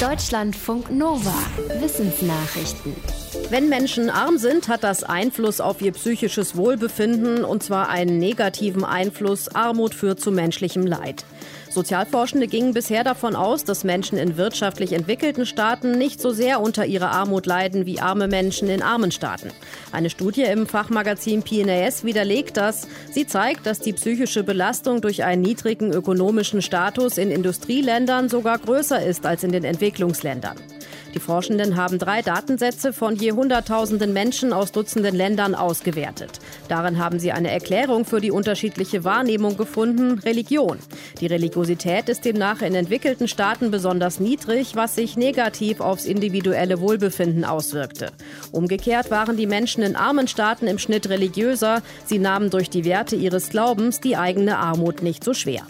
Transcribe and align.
Deutschlandfunk 0.00 0.90
Nova. 0.90 1.32
Wissensnachrichten. 1.80 2.94
Wenn 3.48 3.70
Menschen 3.70 4.10
arm 4.10 4.36
sind, 4.36 4.68
hat 4.68 4.84
das 4.84 5.04
Einfluss 5.04 5.58
auf 5.58 5.80
ihr 5.80 5.92
psychisches 5.92 6.54
Wohlbefinden 6.54 7.46
und 7.46 7.62
zwar 7.62 7.88
einen 7.88 8.18
negativen 8.18 8.84
Einfluss. 8.84 9.48
Armut 9.48 9.94
führt 9.94 10.20
zu 10.20 10.30
menschlichem 10.30 10.86
Leid. 10.86 11.24
Sozialforschende 11.70 12.46
gingen 12.46 12.72
bisher 12.72 13.04
davon 13.04 13.36
aus, 13.36 13.64
dass 13.64 13.84
Menschen 13.84 14.18
in 14.18 14.36
wirtschaftlich 14.36 14.92
entwickelten 14.92 15.44
Staaten 15.44 15.98
nicht 15.98 16.20
so 16.20 16.30
sehr 16.30 16.60
unter 16.60 16.86
ihrer 16.86 17.10
Armut 17.10 17.46
leiden 17.46 17.84
wie 17.86 18.00
arme 18.00 18.28
Menschen 18.28 18.68
in 18.68 18.82
armen 18.82 19.10
Staaten. 19.10 19.50
Eine 19.92 20.10
Studie 20.10 20.42
im 20.42 20.66
Fachmagazin 20.66 21.42
PNAS 21.42 22.04
widerlegt 22.04 22.56
das. 22.56 22.88
Sie 23.10 23.26
zeigt, 23.26 23.66
dass 23.66 23.80
die 23.80 23.92
psychische 23.92 24.42
Belastung 24.42 25.00
durch 25.00 25.24
einen 25.24 25.42
niedrigen 25.42 25.92
ökonomischen 25.92 26.62
Status 26.62 27.18
in 27.18 27.30
Industrieländern 27.30 28.28
sogar 28.28 28.58
größer 28.58 29.04
ist 29.04 29.26
als 29.26 29.44
in 29.44 29.52
den 29.52 29.64
Entwicklungsländern. 29.64 30.56
Die 31.16 31.20
Forschenden 31.20 31.76
haben 31.76 31.98
drei 31.98 32.20
Datensätze 32.20 32.92
von 32.92 33.16
je 33.16 33.32
Hunderttausenden 33.32 34.12
Menschen 34.12 34.52
aus 34.52 34.70
Dutzenden 34.70 35.16
Ländern 35.16 35.54
ausgewertet. 35.54 36.40
Darin 36.68 36.98
haben 36.98 37.18
sie 37.18 37.32
eine 37.32 37.50
Erklärung 37.50 38.04
für 38.04 38.20
die 38.20 38.30
unterschiedliche 38.30 39.02
Wahrnehmung 39.02 39.56
gefunden, 39.56 40.18
Religion. 40.18 40.78
Die 41.22 41.26
Religiosität 41.26 42.10
ist 42.10 42.26
demnach 42.26 42.60
in 42.60 42.74
entwickelten 42.74 43.28
Staaten 43.28 43.70
besonders 43.70 44.20
niedrig, 44.20 44.76
was 44.76 44.94
sich 44.94 45.16
negativ 45.16 45.80
aufs 45.80 46.04
individuelle 46.04 46.80
Wohlbefinden 46.80 47.46
auswirkte. 47.46 48.12
Umgekehrt 48.52 49.10
waren 49.10 49.38
die 49.38 49.46
Menschen 49.46 49.82
in 49.82 49.96
armen 49.96 50.28
Staaten 50.28 50.66
im 50.66 50.78
Schnitt 50.78 51.08
religiöser. 51.08 51.80
Sie 52.04 52.18
nahmen 52.18 52.50
durch 52.50 52.68
die 52.68 52.84
Werte 52.84 53.16
ihres 53.16 53.48
Glaubens 53.48 54.00
die 54.00 54.18
eigene 54.18 54.58
Armut 54.58 55.02
nicht 55.02 55.24
so 55.24 55.32
schwer. 55.32 55.62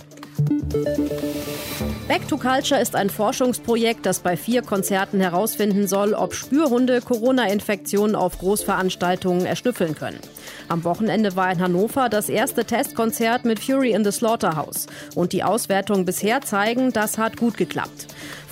Back 2.08 2.28
to 2.28 2.36
Culture 2.36 2.80
ist 2.80 2.94
ein 2.94 3.10
Forschungsprojekt, 3.10 4.06
das 4.06 4.20
bei 4.20 4.36
vier 4.36 4.62
Konzerten 4.62 5.20
herausfinden 5.20 5.86
soll, 5.88 6.14
ob 6.14 6.34
Spürhunde 6.34 7.00
Corona-Infektionen 7.00 8.14
auf 8.14 8.38
Großveranstaltungen 8.38 9.46
erschnüffeln 9.46 9.94
können. 9.94 10.18
Am 10.68 10.82
Wochenende 10.84 11.36
war 11.36 11.50
in 11.52 11.60
Hannover 11.60 12.08
das 12.08 12.28
erste 12.28 12.64
Testkonzert 12.64 13.44
mit 13.44 13.60
Fury 13.60 13.92
in 13.92 14.04
the 14.04 14.10
Slaughterhouse. 14.10 14.86
Und 15.14 15.32
die 15.32 15.44
Auswertungen 15.44 16.04
bisher 16.04 16.40
zeigen, 16.40 16.92
das 16.92 17.18
hat 17.18 17.36
gut 17.36 17.56
geklappt. 17.56 18.06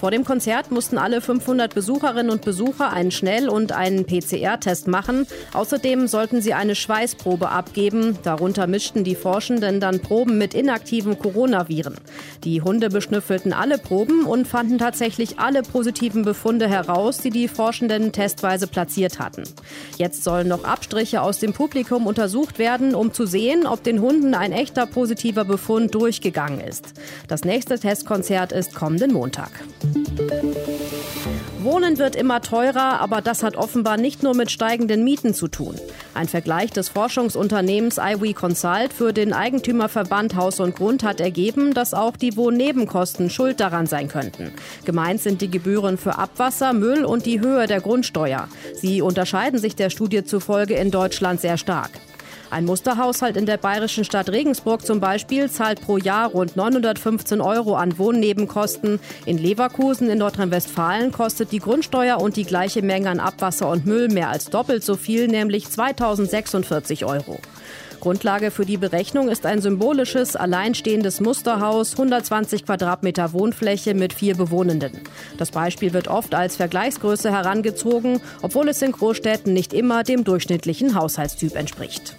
Vor 0.04 0.10
dem 0.10 0.24
Konzert 0.24 0.70
mussten 0.70 0.98
alle 0.98 1.22
500 1.22 1.74
Besucherinnen 1.74 2.30
und 2.30 2.44
Besucher 2.44 2.92
einen 2.92 3.10
Schnell- 3.10 3.48
und 3.48 3.72
einen 3.72 4.04
PCR-Test 4.04 4.86
machen. 4.86 5.26
Außerdem 5.54 6.08
sollten 6.08 6.42
sie 6.42 6.52
eine 6.52 6.74
Schweißprobe 6.74 7.48
abgeben. 7.48 8.18
Darunter 8.22 8.66
mischten 8.66 9.02
die 9.02 9.14
Forschenden 9.14 9.80
dann 9.80 10.00
Proben 10.00 10.36
mit 10.36 10.52
inaktiven 10.52 11.18
Coronaviren. 11.18 11.94
Die 12.44 12.60
Hunde 12.60 12.90
beschnüffelten 12.90 13.54
alle 13.54 13.78
Proben 13.78 14.24
und 14.24 14.46
fanden 14.46 14.78
tatsächlich 14.78 15.38
alle 15.38 15.62
positiven 15.62 16.22
Befunde 16.22 16.68
heraus, 16.68 17.18
die 17.18 17.30
die 17.30 17.48
Forschenden 17.48 18.12
testweise 18.12 18.66
platziert 18.66 19.18
hatten. 19.18 19.44
Jetzt 19.96 20.22
sollen 20.22 20.48
noch 20.48 20.64
Abstriche 20.64 21.22
aus 21.22 21.38
dem 21.38 21.54
Publikum 21.54 22.03
untersucht 22.06 22.58
werden, 22.58 22.94
um 22.94 23.12
zu 23.12 23.26
sehen, 23.26 23.66
ob 23.66 23.82
den 23.82 24.00
Hunden 24.00 24.34
ein 24.34 24.52
echter 24.52 24.86
positiver 24.86 25.44
Befund 25.44 25.94
durchgegangen 25.94 26.60
ist. 26.60 26.94
Das 27.28 27.44
nächste 27.44 27.78
Testkonzert 27.78 28.52
ist 28.52 28.74
kommenden 28.74 29.12
Montag. 29.12 29.50
Wohnen 31.64 31.98
wird 31.98 32.14
immer 32.14 32.40
teurer, 32.40 33.00
aber 33.00 33.20
das 33.20 33.42
hat 33.42 33.56
offenbar 33.56 33.96
nicht 33.96 34.22
nur 34.22 34.34
mit 34.34 34.50
steigenden 34.50 35.02
Mieten 35.02 35.34
zu 35.34 35.48
tun. 35.48 35.74
Ein 36.14 36.28
Vergleich 36.28 36.70
des 36.70 36.90
Forschungsunternehmens 36.90 37.98
iWe 37.98 38.34
Consult 38.34 38.92
für 38.92 39.12
den 39.12 39.32
Eigentümerverband 39.32 40.36
Haus 40.36 40.60
und 40.60 40.76
Grund 40.76 41.02
hat 41.02 41.20
ergeben, 41.20 41.74
dass 41.74 41.94
auch 41.94 42.16
die 42.16 42.36
Wohnnebenkosten 42.36 43.30
schuld 43.30 43.60
daran 43.60 43.86
sein 43.86 44.08
könnten. 44.08 44.52
Gemeint 44.84 45.20
sind 45.20 45.40
die 45.40 45.50
Gebühren 45.50 45.96
für 45.96 46.18
Abwasser, 46.18 46.72
Müll 46.72 47.04
und 47.04 47.26
die 47.26 47.40
Höhe 47.40 47.66
der 47.66 47.80
Grundsteuer. 47.80 48.48
Sie 48.74 49.02
unterscheiden 49.02 49.58
sich 49.58 49.74
der 49.74 49.90
Studie 49.90 50.24
zufolge 50.24 50.74
in 50.74 50.90
Deutschland 50.90 51.40
sehr 51.40 51.56
stark. 51.56 51.90
Ein 52.54 52.66
Musterhaushalt 52.66 53.36
in 53.36 53.46
der 53.46 53.56
bayerischen 53.56 54.04
Stadt 54.04 54.28
Regensburg 54.28 54.86
zum 54.86 55.00
Beispiel 55.00 55.50
zahlt 55.50 55.80
pro 55.80 55.96
Jahr 55.96 56.28
rund 56.28 56.54
915 56.54 57.40
Euro 57.40 57.74
an 57.74 57.98
Wohnnebenkosten. 57.98 59.00
In 59.26 59.38
Leverkusen 59.38 60.08
in 60.08 60.18
Nordrhein-Westfalen 60.18 61.10
kostet 61.10 61.50
die 61.50 61.58
Grundsteuer 61.58 62.20
und 62.20 62.36
die 62.36 62.44
gleiche 62.44 62.82
Menge 62.82 63.10
an 63.10 63.18
Abwasser 63.18 63.68
und 63.68 63.86
Müll 63.86 64.06
mehr 64.06 64.28
als 64.28 64.50
doppelt 64.50 64.84
so 64.84 64.94
viel, 64.94 65.26
nämlich 65.26 65.68
2046 65.68 67.04
Euro. 67.04 67.40
Grundlage 67.98 68.50
für 68.50 68.66
die 68.66 68.76
Berechnung 68.76 69.30
ist 69.30 69.46
ein 69.46 69.60
symbolisches, 69.60 70.36
alleinstehendes 70.36 71.20
Musterhaus, 71.20 71.92
120 71.92 72.66
Quadratmeter 72.66 73.32
Wohnfläche 73.32 73.94
mit 73.94 74.12
vier 74.12 74.36
Bewohnenden. 74.36 75.00
Das 75.38 75.50
Beispiel 75.50 75.92
wird 75.92 76.06
oft 76.06 76.34
als 76.34 76.54
Vergleichsgröße 76.54 77.32
herangezogen, 77.32 78.20
obwohl 78.42 78.68
es 78.68 78.82
in 78.82 78.92
Großstädten 78.92 79.54
nicht 79.54 79.72
immer 79.72 80.04
dem 80.04 80.22
durchschnittlichen 80.22 80.94
Haushaltstyp 80.94 81.56
entspricht. 81.56 82.14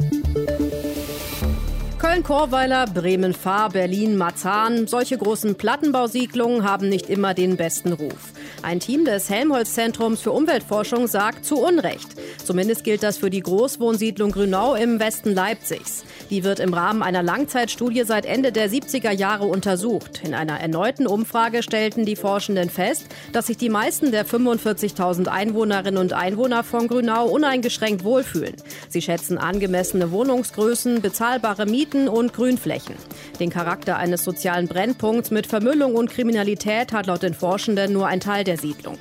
Köln-Korweiler, 1.98 2.86
Bremen-Fahr, 2.88 3.70
Berlin-Marzahn. 3.70 4.88
Solche 4.88 5.18
großen 5.18 5.56
Plattenbausiedlungen 5.56 6.64
haben 6.64 6.88
nicht 6.88 7.10
immer 7.10 7.34
den 7.34 7.58
besten 7.58 7.94
Ruf. 7.94 8.32
Ein 8.62 8.80
Team 8.80 9.06
des 9.06 9.30
Helmholtz-Zentrums 9.30 10.22
für 10.22 10.32
Umweltforschung 10.32 11.08
sagt 11.08 11.46
zu 11.46 11.58
Unrecht. 11.58 12.16
Zumindest 12.46 12.84
gilt 12.84 13.02
das 13.02 13.18
für 13.18 13.32
die 13.32 13.42
Großwohnsiedlung 13.42 14.32
Grünau 14.32 14.76
im 14.76 15.00
Westen 15.00 15.34
Leipzigs. 15.34 16.06
Die 16.30 16.44
wird 16.44 16.60
im 16.60 16.76
Rahmen 16.76 17.02
einer 17.02 17.24
Langzeitstudie 17.24 18.04
seit 18.06 18.28
Ende 18.28 18.52
der 18.52 18.70
70er 18.70 19.10
Jahre 19.10 19.46
untersucht. 19.46 20.22
In 20.24 20.36
einer 20.36 20.60
erneuten 20.60 21.08
Umfrage 21.08 21.64
stellten 21.64 22.06
die 22.06 22.16
Forschenden 22.16 22.70
fest, 22.70 23.08
dass 23.34 23.48
sich 23.48 23.58
die 23.58 23.70
meisten 23.70 24.12
der 24.12 24.28
45.000 24.28 25.26
Einwohnerinnen 25.26 26.00
und 26.00 26.14
Einwohner 26.14 26.64
von 26.64 26.88
Grünau 26.88 27.26
uneingeschränkt 27.26 28.04
wohlfühlen. 28.04 28.56
Sie 28.90 29.02
schätzen 29.02 29.40
angemessene 29.40 30.12
Wohnungsgrößen, 30.12 31.02
bezahlbare 31.02 31.66
Mieten 31.66 32.08
und 32.08 32.34
Grünflächen. 32.34 32.96
Den 33.40 33.50
Charakter 33.50 33.98
eines 33.98 34.24
sozialen 34.24 34.68
Brennpunkts 34.68 35.32
mit 35.32 35.48
Vermüllung 35.48 35.96
und 35.96 36.12
Kriminalität 36.12 36.94
hat 36.94 37.08
laut 37.08 37.24
den 37.24 37.34
Forschenden 37.34 37.92
nur 37.92 38.06
ein 38.06 38.20
Teil 38.20 38.44
der 38.44 38.58
Siedlung. 38.58 39.00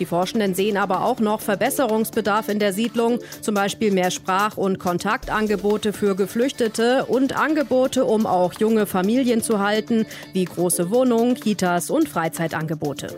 Die 0.00 0.06
Forschenden 0.06 0.54
sehen 0.54 0.78
aber 0.78 1.04
auch 1.04 1.20
noch 1.20 1.42
Verbesserungsbedarf 1.42 2.48
in 2.48 2.58
der 2.58 2.72
Siedlung, 2.72 3.18
zum 3.42 3.54
Beispiel 3.54 3.92
mehr 3.92 4.10
Sprach- 4.10 4.56
und 4.56 4.78
Kontaktangebote 4.78 5.92
für 5.92 6.16
Geflüchtete 6.16 7.04
und 7.04 7.36
Angebote, 7.36 8.06
um 8.06 8.24
auch 8.26 8.54
junge 8.54 8.86
Familien 8.86 9.42
zu 9.42 9.58
halten, 9.58 10.06
wie 10.32 10.46
große 10.46 10.90
Wohnungen, 10.90 11.34
Kitas 11.34 11.90
und 11.90 12.08
Freizeitangebote. 12.08 13.08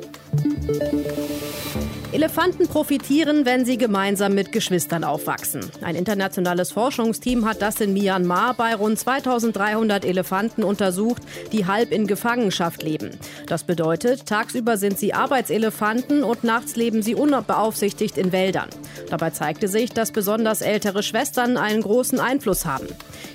Elefanten 2.13 2.69
profitieren, 2.69 3.47
wenn 3.47 3.65
sie 3.65 3.79
gemeinsam 3.79 4.35
mit 4.35 4.53
Geschwistern 4.53 5.03
aufwachsen. 5.03 5.63
Ein 5.81 5.95
internationales 5.95 6.71
Forschungsteam 6.71 7.47
hat 7.47 7.63
das 7.63 7.81
in 7.81 7.95
Myanmar 7.95 8.53
bei 8.53 8.75
rund 8.75 8.99
2300 8.99 10.05
Elefanten 10.05 10.63
untersucht, 10.63 11.23
die 11.53 11.65
halb 11.65 11.91
in 11.91 12.07
Gefangenschaft 12.07 12.83
leben. 12.83 13.13
Das 13.47 13.65
bedeutet, 13.65 14.27
tagsüber 14.27 14.77
sind 14.77 14.99
sie 14.99 15.15
Arbeitselefanten 15.15 16.23
und 16.23 16.45
nachts 16.45 16.77
leben 16.77 17.03
sie 17.03 17.15
unbeaufsichtigt 17.15 18.19
in 18.19 18.31
Wäldern. 18.31 18.69
Dabei 19.09 19.31
zeigte 19.31 19.67
sich, 19.67 19.91
dass 19.91 20.13
besonders 20.13 20.61
ältere 20.61 21.03
Schwestern 21.03 21.57
einen 21.57 21.81
großen 21.81 22.21
Einfluss 22.21 22.67
haben. 22.67 22.89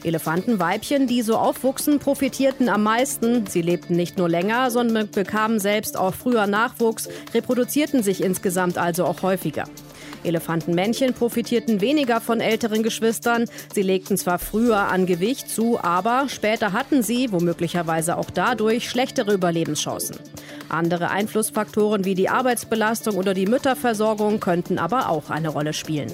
Elefantenweibchen, 0.03 1.07
die 1.07 1.23
so 1.23 1.37
aufwuchsen, 1.37 1.97
profitierten 1.97 2.69
am 2.69 2.83
meisten. 2.83 3.47
Sie 3.47 3.63
lebten 3.63 3.95
nicht 3.95 4.19
nur 4.19 4.29
länger, 4.29 4.69
sondern 4.69 5.09
bekamen 5.09 5.59
selbst 5.59 5.97
auch 5.97 6.13
früher 6.13 6.45
Nachwuchs, 6.45 7.09
reproduzierten 7.33 8.03
sich 8.03 8.23
insgesamt 8.23 8.66
insgesamt 8.67 8.77
also 8.77 9.05
auch 9.05 9.21
häufiger. 9.21 9.65
Elefantenmännchen 10.23 11.13
profitierten 11.13 11.79
weniger 11.79 12.19
von 12.19 12.41
älteren 12.41 12.83
Geschwistern. 12.83 13.45
Sie 13.73 13.81
legten 13.81 14.17
zwar 14.17 14.39
früher 14.39 14.77
an 14.77 15.05
Gewicht 15.05 15.49
zu, 15.49 15.79
aber 15.81 16.27
später 16.27 16.73
hatten 16.73 17.03
sie, 17.03 17.31
womöglicherweise 17.31 18.17
auch 18.17 18.29
dadurch, 18.29 18.89
schlechtere 18.89 19.33
Überlebenschancen. 19.33 20.17
Andere 20.69 21.11
Einflussfaktoren 21.11 22.03
wie 22.03 22.15
die 22.15 22.29
Arbeitsbelastung 22.29 23.15
oder 23.15 23.33
die 23.33 23.45
Mütterversorgung 23.45 24.39
könnten 24.39 24.79
aber 24.79 25.09
auch 25.09 25.29
eine 25.29 25.49
Rolle 25.49 25.73
spielen. 25.73 26.11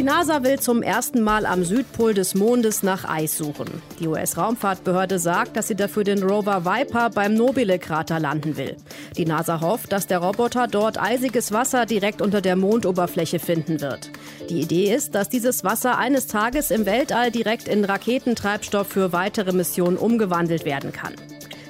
Die 0.00 0.06
NASA 0.06 0.42
will 0.44 0.58
zum 0.58 0.82
ersten 0.82 1.20
Mal 1.20 1.44
am 1.44 1.62
Südpol 1.62 2.14
des 2.14 2.34
Mondes 2.34 2.82
nach 2.82 3.06
Eis 3.06 3.36
suchen. 3.36 3.82
Die 3.98 4.08
US-Raumfahrtbehörde 4.08 5.18
sagt, 5.18 5.58
dass 5.58 5.68
sie 5.68 5.74
dafür 5.74 6.04
den 6.04 6.22
Rover 6.22 6.64
Viper 6.64 7.10
beim 7.10 7.34
Nobile-Krater 7.34 8.18
landen 8.18 8.56
will. 8.56 8.78
Die 9.18 9.26
NASA 9.26 9.60
hofft, 9.60 9.92
dass 9.92 10.06
der 10.06 10.20
Roboter 10.20 10.68
dort 10.68 10.98
eisiges 10.98 11.52
Wasser 11.52 11.84
direkt 11.84 12.22
unter 12.22 12.40
der 12.40 12.56
Mondoberfläche 12.56 13.38
finden 13.38 13.82
wird. 13.82 14.10
Die 14.48 14.62
Idee 14.62 14.94
ist, 14.94 15.14
dass 15.14 15.28
dieses 15.28 15.64
Wasser 15.64 15.98
eines 15.98 16.28
Tages 16.28 16.70
im 16.70 16.86
Weltall 16.86 17.30
direkt 17.30 17.68
in 17.68 17.84
Raketentreibstoff 17.84 18.88
für 18.88 19.12
weitere 19.12 19.52
Missionen 19.52 19.98
umgewandelt 19.98 20.64
werden 20.64 20.92
kann. 20.92 21.12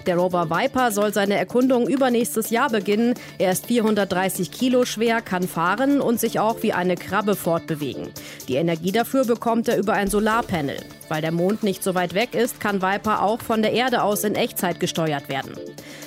Der 0.07 0.17
Rover 0.17 0.49
Viper 0.49 0.93
soll 0.93 1.13
seine 1.13 1.37
Erkundung 1.37 1.89
übernächstes 1.89 2.51
Jahr 2.51 2.71
beginnen. 2.71 3.15
Er 3.39 3.53
ist 3.53 3.67
430 3.67 4.51
Kilo 4.51 4.85
schwer, 4.85 5.21
kann 5.21 5.47
fahren 5.47 6.01
und 6.01 6.19
sich 6.19 6.41
auch 6.41 6.63
wie 6.63 6.73
eine 6.73 6.97
Krabbe 6.97 7.37
fortbewegen. 7.37 8.09
Die 8.49 8.57
Energie 8.57 8.93
dafür 8.93 9.25
bekommt 9.25 9.69
er 9.69 9.79
über 9.79 9.93
ein 9.93 10.09
Solarpanel. 10.09 10.77
Weil 11.09 11.23
der 11.23 11.33
Mond 11.33 11.63
nicht 11.63 11.83
so 11.83 11.95
weit 11.95 12.15
weg 12.15 12.35
ist, 12.35 12.61
kann 12.61 12.83
Viper 12.83 13.23
auch 13.23 13.43
von 13.43 13.63
der 13.63 13.73
Erde 13.73 14.03
aus 14.03 14.25
in 14.25 14.37
Echtzeit 14.37 14.81
gesteuert 14.81 15.29
werden. 15.29 15.53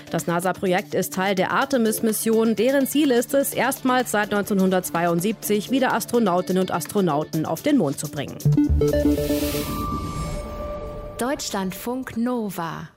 Das 0.09 0.27
NASA-Projekt 0.27 0.93
ist 0.93 1.13
Teil 1.13 1.35
der 1.35 1.51
Artemis-Mission, 1.51 2.55
deren 2.55 2.87
Ziel 2.87 3.11
ist 3.11 3.33
es, 3.33 3.53
erstmals 3.53 4.11
seit 4.11 4.33
1972 4.33 5.71
wieder 5.71 5.93
Astronautinnen 5.93 6.61
und 6.61 6.71
Astronauten 6.71 7.45
auf 7.45 7.63
den 7.63 7.77
Mond 7.77 7.99
zu 7.99 8.07
bringen. 8.09 8.37
Deutschlandfunk 11.17 12.15
Nova 12.17 12.89